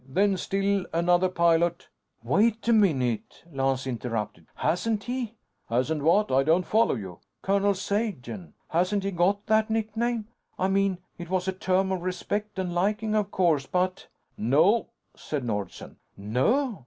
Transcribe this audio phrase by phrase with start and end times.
[0.09, 1.87] Then, still another pilot"
[2.23, 4.47] "Wait a minute!" Lance interrupted.
[4.55, 5.35] "Hasn't he?"
[5.69, 6.31] "Hasn't what?
[6.31, 8.55] I don't follow you." "Colonel Sagen.
[8.69, 10.27] Hasn't he got that nickname?
[10.57, 13.67] I mean, it was a term of respect and liking, of course.
[13.67, 15.97] But" "No," said Nordsen.
[16.17, 16.79] "No?"